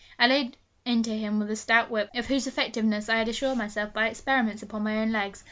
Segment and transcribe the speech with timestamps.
[0.17, 3.93] I laid into him with a stout whip, of whose effectiveness I had assured myself
[3.93, 5.39] by experiments upon my own legs.